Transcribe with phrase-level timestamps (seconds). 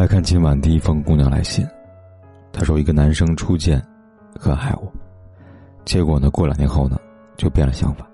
[0.00, 1.62] 来看今晚第一封姑娘来信，
[2.54, 3.78] 她说一个男生初见，
[4.34, 4.90] 很爱我，
[5.84, 6.98] 结果呢，过两年后呢，
[7.36, 8.08] 就变了想法。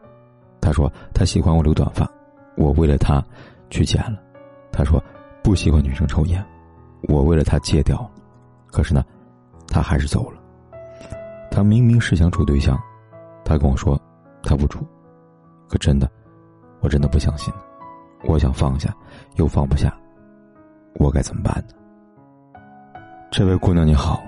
[0.61, 2.05] 他说他喜欢我留短发，
[2.57, 3.25] 我为了他
[3.71, 4.19] 去剪了。
[4.73, 5.01] 他说
[5.45, 6.45] 不喜欢女生抽烟，
[7.03, 8.11] 我为了他戒掉了。
[8.67, 9.05] 可是呢，
[9.69, 10.41] 他还是走了。
[11.53, 12.77] 他明明是想处对象，
[13.45, 13.97] 他跟我说
[14.43, 14.85] 他不处，
[15.69, 16.11] 可真的，
[16.81, 17.55] 我真的不相信。
[18.25, 18.93] 我想放下，
[19.37, 19.97] 又放不下。
[20.99, 21.75] 我该怎么办呢？
[23.31, 24.23] 这位姑娘你好，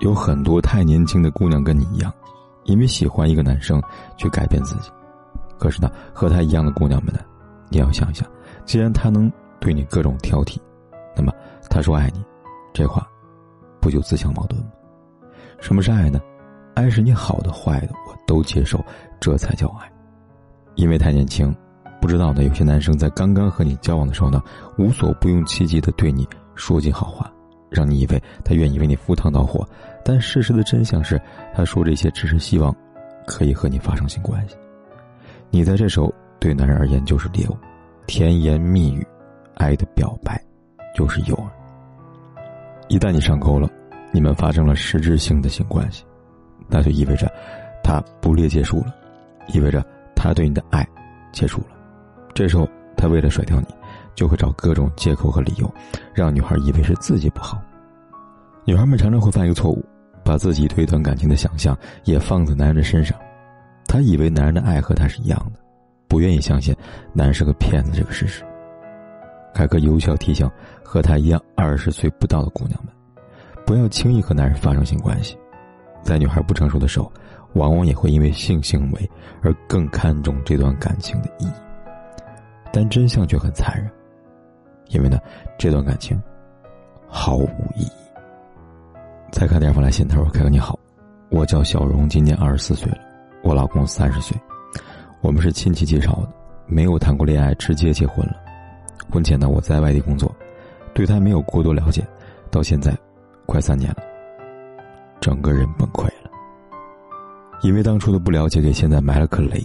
[0.00, 2.12] 有很多太年轻的姑娘跟你一样，
[2.64, 3.80] 因为喜欢一个男生
[4.16, 4.90] 去改变自己。
[5.58, 7.20] 可是呢，和他一样的姑娘们呢，
[7.68, 8.28] 你要想想，
[8.64, 10.58] 既然他能对你各种挑剔，
[11.16, 11.32] 那么
[11.70, 12.24] 他说爱你，
[12.72, 13.06] 这话
[13.80, 14.68] 不就自相矛盾吗？
[15.60, 16.20] 什么是爱呢？
[16.74, 18.84] 爱是你好的坏的我都接受，
[19.20, 19.90] 这才叫爱。
[20.74, 21.54] 因为太年轻。
[22.04, 24.42] 不知道的有些男生在刚刚和你交往的时候呢，
[24.76, 27.32] 无所不用其极的对你说尽好话，
[27.70, 29.66] 让你以为他愿意为你赴汤蹈火，
[30.04, 31.18] 但事实的真相是，
[31.54, 32.76] 他说这些只是希望
[33.26, 34.54] 可以和你发生性关系。
[35.48, 37.56] 你在这时候对男人而言就是猎物，
[38.06, 39.02] 甜言蜜语，
[39.54, 40.38] 爱的表白
[40.94, 41.44] 就是诱饵。
[42.88, 43.66] 一旦你上钩了，
[44.12, 46.04] 你们发生了实质性的性关系，
[46.68, 47.32] 那就意味着
[47.82, 48.94] 他不猎结束了，
[49.46, 49.82] 意味着
[50.14, 50.86] 他对你的爱
[51.32, 51.68] 结束了。
[52.34, 53.66] 这时候，他为了甩掉你，
[54.14, 55.72] 就会找各种借口和理由，
[56.12, 57.62] 让女孩以为是自己不好。
[58.64, 59.84] 女孩们常常会犯一个错误，
[60.24, 63.16] 把自己对一段感情的想象也放在男人的身上。
[63.86, 65.60] 她以为男人的爱和她是一样的，
[66.08, 66.74] 不愿意相信
[67.12, 68.42] 男人是个骗子这个事实。
[69.54, 70.50] 凯哥有效提醒
[70.82, 72.92] 和他一样二十岁不到的姑娘们，
[73.64, 75.38] 不要轻易和男人发生性关系。
[76.02, 77.12] 在女孩不成熟的时候，
[77.52, 79.10] 往往也会因为性行为
[79.42, 81.52] 而更看重这段感情的意义。
[82.74, 83.88] 但真相却很残忍，
[84.88, 85.16] 因为呢，
[85.56, 86.20] 这段感情
[87.06, 87.90] 毫无意义。
[89.30, 90.76] 再看第二封来信，他说：“凯哥你好，
[91.30, 92.98] 我叫小荣，今年二十四岁了，
[93.44, 94.36] 我老公三十岁，
[95.20, 96.28] 我们是亲戚介绍的，
[96.66, 98.34] 没有谈过恋爱，直接结婚了。
[99.08, 100.34] 婚前呢，我在外地工作，
[100.92, 102.04] 对他没有过多了解，
[102.50, 102.92] 到现在
[103.46, 104.02] 快三年了，
[105.20, 106.30] 整个人崩溃了。
[107.62, 109.64] 因为当初的不了解，给现在埋了颗雷。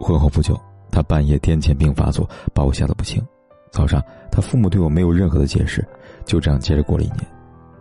[0.00, 0.58] 婚后不久。”
[0.96, 3.22] 他半夜癫痫病发作，把我吓得不轻。
[3.70, 4.02] 早上，
[4.32, 5.86] 他父母对我没有任何的解释，
[6.24, 7.18] 就这样接着过了一年。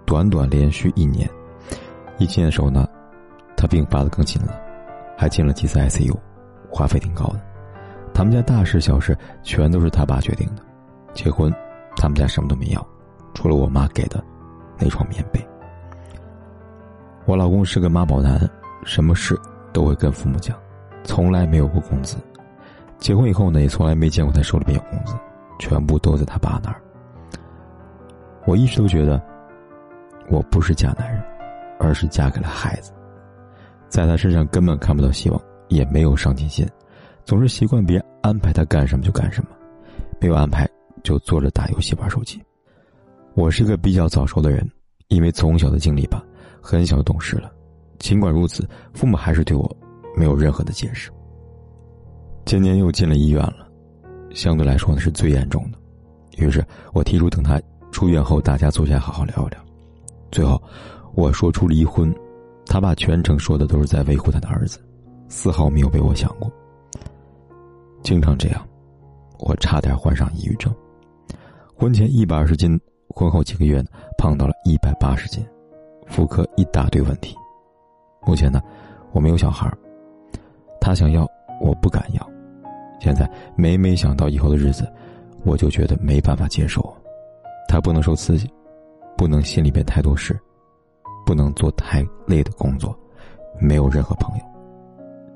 [0.05, 1.25] 短短连续一年，
[2.17, 2.85] 一七年的时候呢，
[3.55, 4.59] 他病发的更紧了，
[5.17, 6.13] 还进了几次 ICU，
[6.69, 7.39] 花费挺高的。
[8.13, 10.61] 他们家大事小事全都是他爸决定的。
[11.13, 11.49] 结婚，
[11.95, 12.85] 他们家什么都没要，
[13.33, 14.21] 除了我妈给的
[14.77, 15.39] 那床棉被。
[17.25, 18.37] 我老公是个妈宝男，
[18.83, 19.39] 什么事
[19.71, 20.53] 都会跟父母讲，
[21.05, 22.17] 从来没有过工资。
[22.97, 25.13] 结婚以后呢，也从来没见过他手里边有工资，
[25.59, 26.81] 全部都在他爸那儿。
[28.45, 29.21] 我一直都觉得，
[30.29, 31.23] 我不是嫁男人，
[31.79, 32.91] 而是嫁给了孩子，
[33.89, 36.67] 在他身上根本看不到希望，也没有上进心，
[37.23, 39.49] 总是习惯别人安排他干什么就干什么，
[40.19, 40.67] 没有安排
[41.03, 42.41] 就坐着打游戏玩手机。
[43.33, 44.67] 我是个比较早熟的人，
[45.09, 46.23] 因为从小的经历吧，
[46.61, 47.51] 很小就懂事了。
[47.99, 49.77] 尽管如此，父母还是对我
[50.15, 51.11] 没有任何的解释。
[52.45, 53.67] 今年又进了医院了，
[54.35, 55.79] 相对来说呢是最严重的。
[56.37, 56.63] 于是
[56.93, 57.59] 我提出等他
[57.91, 59.59] 出院后，大家坐下好好聊聊。
[60.31, 60.61] 最后，
[61.15, 62.13] 我说出离婚，
[62.67, 64.79] 他爸全程说的都是在维护他的儿子，
[65.27, 66.51] 丝毫没有为我想过。
[68.03, 68.63] 经常这样，
[69.39, 70.71] 我差点患上抑郁症。
[71.75, 73.87] 婚前一百二十斤，婚后几个月呢
[74.19, 75.43] 胖到了一百八十斤，
[76.05, 77.35] 妇科一大堆问题。
[78.23, 78.61] 目前呢，
[79.13, 79.67] 我没有小孩
[80.79, 81.27] 他想要，
[81.59, 82.34] 我不敢要。
[82.99, 84.91] 现在每每想到以后的日子，
[85.43, 86.95] 我就觉得没办法接受。
[87.67, 88.49] 他不能受刺激，
[89.17, 90.39] 不能心里边太多事，
[91.25, 92.97] 不能做太累的工作，
[93.59, 94.43] 没有任何朋友，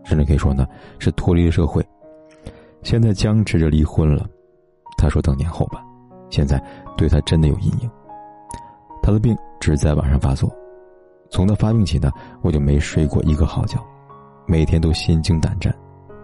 [0.03, 0.67] 甚至可以说呢
[0.99, 1.85] 是脱离了社会。
[2.81, 4.25] 现在僵持着离婚了，
[4.97, 5.83] 他说等年后吧。
[6.29, 6.63] 现在
[6.95, 7.89] 对他真的有阴影。
[9.01, 10.49] 他的病只在晚上发作，
[11.29, 12.11] 从他发病起呢，
[12.41, 13.83] 我就没睡过一个好觉，
[14.47, 15.75] 每天都心惊胆战。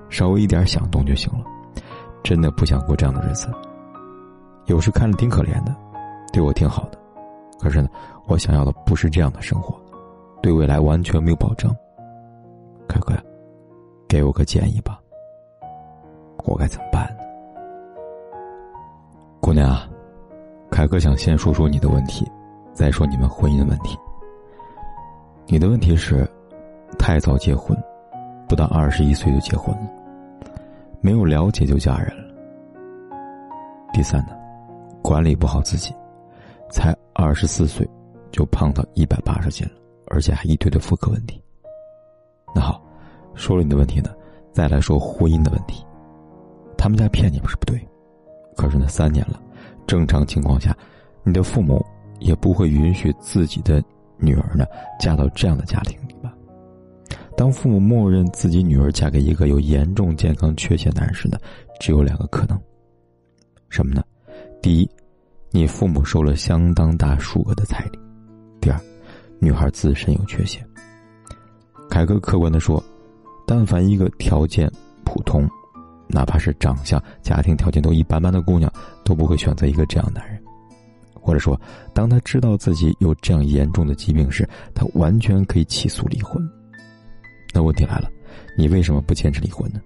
[0.09, 1.45] 稍微一点响动就行了，
[2.23, 3.47] 真的不想过这样的日子。
[4.65, 5.75] 有时看着挺可怜的，
[6.33, 6.97] 对我挺好的，
[7.59, 7.89] 可是呢，
[8.27, 9.79] 我想要的不是这样的生活，
[10.41, 11.75] 对未来完全没有保障。
[12.87, 13.21] 凯哥呀，
[14.07, 14.99] 给我个建议吧，
[16.45, 17.23] 我该怎么办呢？
[19.39, 19.87] 姑娘啊，
[20.71, 22.25] 凯哥想先说说你的问题，
[22.73, 23.97] 再说你们婚姻的问题。
[25.47, 26.27] 你的问题是，
[26.97, 27.77] 太早结婚，
[28.47, 29.89] 不到二十一岁就结婚了，
[31.01, 32.23] 没有了解就嫁人了。
[33.93, 34.35] 第三呢，
[35.01, 35.93] 管理不好自己，
[36.69, 37.87] 才二十四岁，
[38.31, 39.73] 就胖到一百八十斤了，
[40.07, 41.41] 而且还一堆的妇科问题。
[42.53, 42.81] 那好，
[43.33, 44.09] 说了你的问题呢，
[44.51, 45.85] 再来说婚姻的问题。
[46.77, 47.79] 他们家骗你不是不对，
[48.55, 49.39] 可是呢，三年了，
[49.87, 50.75] 正常情况下，
[51.23, 51.83] 你的父母
[52.19, 53.83] 也不会允许自己的。
[54.17, 54.65] 女儿呢，
[54.97, 55.99] 嫁到这样的家庭。
[57.37, 61.37] 当父母默认自己女儿嫁给一个有严重健康缺陷男人时呢，
[61.79, 62.59] 只有两个可能。
[63.69, 64.01] 什么呢？
[64.61, 64.89] 第一，
[65.51, 67.99] 你父母收了相当大数额的彩礼；
[68.61, 68.79] 第二，
[69.39, 70.65] 女孩自身有缺陷。
[71.89, 72.81] 凯哥客观的说，
[73.45, 74.71] 但凡一个条件
[75.03, 75.47] 普通，
[76.07, 78.71] 哪怕是长相、家庭条件都一般般的姑娘，
[79.03, 80.41] 都不会选择一个这样男人。
[81.13, 81.59] 或者说，
[81.93, 86.41] 当他知道自己有这样严重的疾病时，他完全可以起诉离婚。
[87.55, 88.11] 那问题来了，
[88.57, 89.79] 你为什么不坚持离婚呢？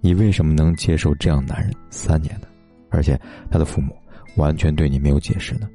[0.00, 2.48] 你为什么能接受这样男人三年呢？
[2.90, 3.16] 而且
[3.48, 3.94] 他的父母
[4.36, 5.68] 完全对你没有解释呢？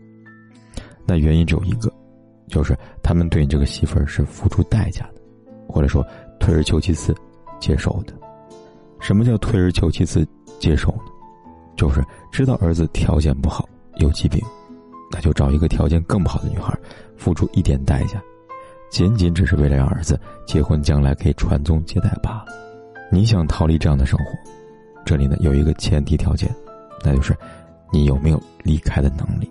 [1.06, 1.90] 那原因只有一个，
[2.50, 5.22] 就是他们对你这个媳妇儿是付出代价的，
[5.70, 6.06] 或者说
[6.38, 7.16] 退而求其次
[7.62, 8.14] 接受的。
[9.00, 10.28] 什么叫退而求其次
[10.60, 11.04] 接受呢？
[11.78, 14.42] 就是知道儿子条件不好，有疾病。
[15.10, 16.78] 那就找一个条件更不好的女孩，
[17.18, 18.22] 付出一点代价，
[18.92, 22.48] 仅仅只是为了让儿子结婚，将来可以传宗接代罢了。
[23.10, 24.26] 你想逃离这样的生活，
[25.06, 26.54] 这里呢有一个前提条件，
[27.02, 27.36] 那就是
[27.90, 29.50] 你有没有离开的能力。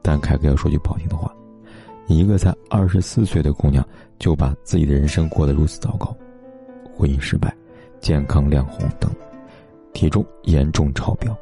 [0.00, 1.30] 但凯哥要说句不好听的话，
[2.06, 3.86] 你一个才二十四岁的姑娘，
[4.18, 6.16] 就把自己的人生过得如此糟糕，
[6.96, 7.54] 婚姻失败，
[8.00, 9.10] 健康亮红灯，
[9.92, 11.36] 体重严重超标，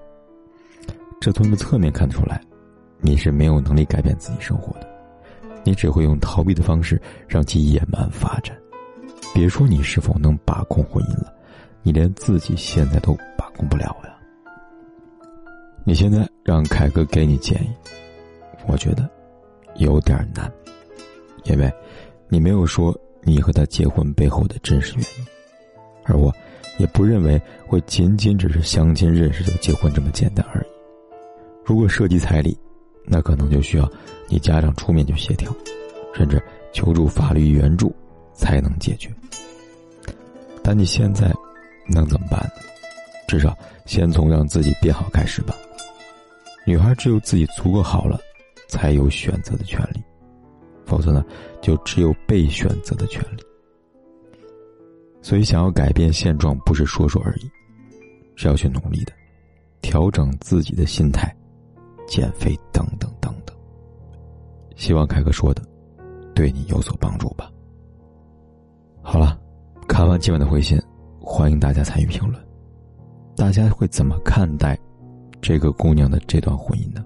[1.21, 2.41] 这从一个侧面看得出来。
[3.01, 4.89] 你是没有能力改变自己生活的，
[5.65, 8.57] 你只会用逃避的方式让其野蛮发展。
[9.35, 11.35] 别说你是否能把控婚姻了，
[11.83, 14.11] 你连自己现在都把控不了呀。
[15.85, 17.69] 你现在让凯哥给你建议，
[18.67, 19.11] 我觉得
[19.77, 20.51] 有点难，
[21.45, 21.73] 因为
[22.29, 25.27] 你没有说你和他结婚背后的真实原因，
[26.05, 26.33] 而我
[26.79, 30.67] 也不认为会仅仅只是相亲认识就结婚这么简单而已。
[31.65, 32.57] 如果涉及彩礼，
[33.07, 33.91] 那可能就需要
[34.29, 35.55] 你家长出面去协调，
[36.15, 36.43] 甚至
[36.73, 37.95] 求助法律援助，
[38.33, 39.13] 才能解决。
[40.63, 41.33] 但你现在
[41.87, 42.63] 能怎么办呢？
[43.29, 45.55] 至少先从让自己变好开始吧。
[46.67, 48.19] 女孩只有自己足够好了，
[48.69, 50.03] 才有选择的权利，
[50.87, 51.23] 否则呢，
[51.61, 53.43] 就只有被选择的权利。
[55.21, 57.51] 所以，想要改变现状，不是说说而已，
[58.35, 59.13] 是要去努力的，
[59.83, 61.35] 调整自己的心态。
[62.07, 62.59] 减肥。
[64.85, 65.63] 希望凯哥说的，
[66.35, 67.51] 对你有所帮助吧。
[69.01, 69.41] 好了，
[69.89, 70.79] 看完今晚的回信，
[71.23, 72.47] 欢迎大家参与评论。
[73.35, 74.79] 大家会怎么看待
[75.41, 77.03] 这个姑娘的这段婚姻呢？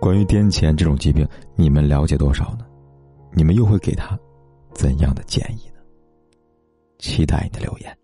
[0.00, 2.66] 关于癫痫这种疾病，你们了解多少呢？
[3.30, 4.18] 你们又会给她
[4.74, 5.80] 怎样的建议呢？
[6.98, 7.96] 期待你的留言。